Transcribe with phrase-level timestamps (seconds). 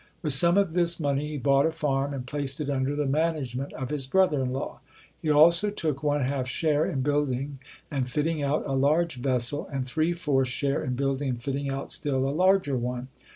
[0.23, 3.71] With some of this money he bought a farm and placed it under the management
[3.73, 4.79] of his broth er in law.
[5.21, 7.59] He also took one half share in building
[7.91, 11.91] and fitting out a large vessel, and three fourths' share in building and fitting out
[11.91, 13.09] still a larger one.